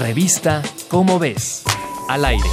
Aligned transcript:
Revista 0.00 0.62
Cómo 0.88 1.18
ves, 1.18 1.64
al 2.08 2.26
aire. 2.26 2.48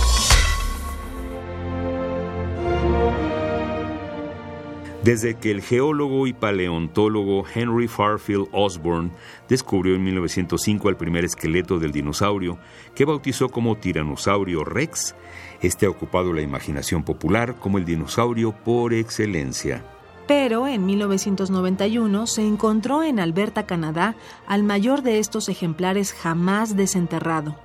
Desde 5.04 5.35
que 5.35 5.51
el 5.51 5.61
geólogo 5.61 6.25
y 6.27 6.33
paleontólogo 6.33 7.43
Henry 7.53 7.90
Farfield 7.90 8.48
Osborne 8.54 9.11
descubrió 9.50 9.95
en 9.95 10.04
1905 10.05 10.88
el 10.88 10.95
primer 10.95 11.25
esqueleto 11.25 11.79
del 11.79 11.91
dinosaurio, 11.91 12.57
que 12.95 13.04
bautizó 13.04 13.50
como 13.50 13.75
Tiranosaurio 13.75 14.64
Rex, 14.64 15.14
este 15.62 15.86
ha 15.86 15.89
ocupado 15.89 16.32
la 16.32 16.41
imaginación 16.41 17.04
popular 17.04 17.55
como 17.55 17.78
el 17.78 17.84
dinosaurio 17.84 18.54
por 18.54 18.94
excelencia. 18.94 19.84
Pero 20.27 20.67
en 20.67 20.85
1991 20.85 22.27
se 22.27 22.47
encontró 22.47 23.03
en 23.03 23.19
Alberta, 23.19 23.65
Canadá, 23.65 24.15
al 24.47 24.63
mayor 24.63 25.01
de 25.01 25.19
estos 25.19 25.49
ejemplares 25.49 26.13
jamás 26.13 26.75
desenterrado. 26.75 27.57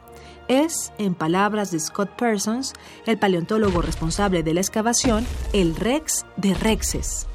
Es, 0.49 0.93
en 0.99 1.15
palabras 1.15 1.71
de 1.71 1.79
Scott 1.79 2.11
Persons, 2.17 2.73
el 3.07 3.19
paleontólogo 3.19 3.83
responsable 3.83 4.43
de 4.43 4.55
la 4.55 4.61
excavación, 4.61 5.27
el 5.53 5.77
Rex 5.77 6.25
de 6.37 6.55
Rexes. 6.55 7.27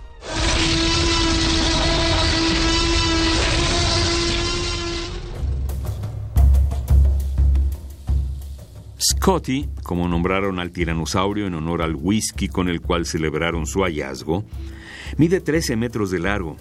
Scotty, 9.00 9.70
como 9.84 10.08
nombraron 10.08 10.60
al 10.60 10.72
tiranosaurio 10.72 11.46
en 11.46 11.56
honor 11.56 11.82
al 11.82 11.96
whisky 11.96 12.48
con 12.48 12.68
el 12.68 12.82
cual 12.82 13.06
celebraron 13.06 13.68
su 13.68 13.82
hallazgo, 13.82 14.44
mide 15.18 15.42
13 15.42 15.76
metros 15.76 16.12
de 16.12 16.20
largo. 16.20 16.58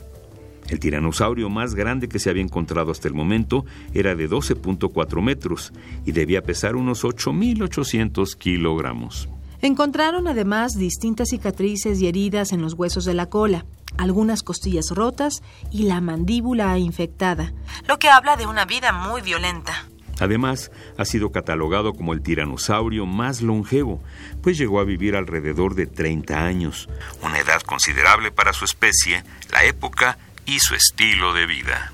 El 0.68 0.78
tiranosaurio 0.78 1.50
más 1.50 1.74
grande 1.74 2.08
que 2.08 2.18
se 2.18 2.30
había 2.30 2.42
encontrado 2.42 2.92
hasta 2.92 3.08
el 3.08 3.14
momento 3.14 3.64
era 3.92 4.14
de 4.14 4.28
12.4 4.28 5.22
metros 5.22 5.72
y 6.06 6.12
debía 6.12 6.42
pesar 6.42 6.76
unos 6.76 7.04
8.800 7.04 8.36
kilogramos. 8.36 9.28
Encontraron 9.60 10.26
además 10.28 10.76
distintas 10.76 11.28
cicatrices 11.28 12.00
y 12.00 12.08
heridas 12.08 12.52
en 12.52 12.62
los 12.62 12.74
huesos 12.74 13.04
de 13.04 13.14
la 13.14 13.26
cola, 13.26 13.64
algunas 13.96 14.42
costillas 14.42 14.90
rotas 14.90 15.42
y 15.70 15.84
la 15.84 16.00
mandíbula 16.00 16.76
infectada, 16.78 17.52
lo 17.86 17.98
que 17.98 18.08
habla 18.08 18.36
de 18.36 18.46
una 18.46 18.64
vida 18.64 18.92
muy 18.92 19.20
violenta. 19.20 19.88
Además, 20.20 20.70
ha 20.98 21.04
sido 21.04 21.32
catalogado 21.32 21.94
como 21.94 22.12
el 22.12 22.22
tiranosaurio 22.22 23.06
más 23.06 23.42
longevo, 23.42 24.00
pues 24.40 24.58
llegó 24.58 24.78
a 24.78 24.84
vivir 24.84 25.16
alrededor 25.16 25.74
de 25.74 25.86
30 25.86 26.44
años, 26.44 26.88
una 27.22 27.38
considerable 27.84 28.30
para 28.30 28.52
su 28.52 28.64
especie, 28.64 29.24
la 29.50 29.64
época 29.64 30.16
y 30.46 30.60
su 30.60 30.76
estilo 30.76 31.32
de 31.32 31.46
vida. 31.46 31.92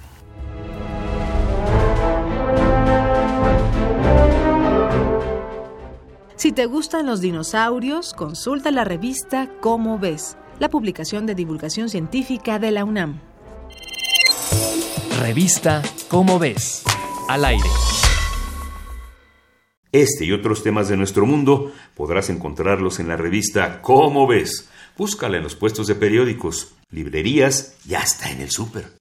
Si 6.36 6.53
te 6.53 6.66
gustan 6.66 7.06
los 7.06 7.22
dinosaurios, 7.22 8.12
consulta 8.12 8.70
la 8.70 8.84
revista 8.84 9.48
Cómo 9.62 9.98
ves, 9.98 10.36
la 10.59 10.69
publicación 10.69 11.25
de 11.25 11.34
divulgación 11.34 11.89
científica 11.89 12.59
de 12.59 12.70
la 12.70 12.84
UNAM. 12.84 13.20
Revista 15.20 15.83
Cómo 16.09 16.39
ves, 16.39 16.84
al 17.31 17.47
aire. 17.47 17.69
Este 19.91 20.27
y 20.27 20.33
otros 20.33 20.62
temas 20.62 20.89
de 20.89 20.98
nuestro 20.98 21.25
mundo 21.25 21.72
podrás 21.94 22.28
encontrarlos 22.28 23.00
en 23.00 23.09
la 23.09 23.16
revista 23.16 23.81
Cómo 23.81 24.27
ves. 24.27 24.68
Búscala 24.99 25.37
en 25.37 25.45
los 25.45 25.55
puestos 25.55 25.87
de 25.87 25.95
periódicos, 25.95 26.73
librerías 26.91 27.77
y 27.87 27.95
hasta 27.95 28.33
en 28.33 28.41
el 28.41 28.51
súper. 28.51 28.98